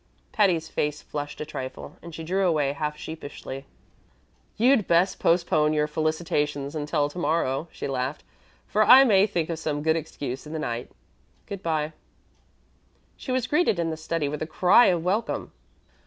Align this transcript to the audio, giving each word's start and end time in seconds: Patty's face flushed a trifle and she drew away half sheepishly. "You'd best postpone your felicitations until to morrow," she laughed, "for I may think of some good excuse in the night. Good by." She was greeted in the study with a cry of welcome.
Patty's 0.31 0.67
face 0.67 1.03
flushed 1.03 1.39
a 1.41 1.45
trifle 1.45 1.95
and 2.01 2.15
she 2.15 2.23
drew 2.23 2.47
away 2.47 2.73
half 2.73 2.97
sheepishly. 2.97 3.67
"You'd 4.57 4.87
best 4.87 5.19
postpone 5.19 5.73
your 5.73 5.85
felicitations 5.85 6.73
until 6.73 7.07
to 7.07 7.19
morrow," 7.19 7.67
she 7.71 7.87
laughed, 7.87 8.23
"for 8.65 8.83
I 8.83 9.03
may 9.03 9.27
think 9.27 9.51
of 9.51 9.59
some 9.59 9.83
good 9.83 9.95
excuse 9.95 10.47
in 10.47 10.53
the 10.53 10.57
night. 10.57 10.89
Good 11.45 11.61
by." 11.61 11.93
She 13.15 13.31
was 13.31 13.45
greeted 13.45 13.77
in 13.77 13.91
the 13.91 13.95
study 13.95 14.27
with 14.27 14.41
a 14.41 14.47
cry 14.47 14.87
of 14.87 15.03
welcome. 15.03 15.51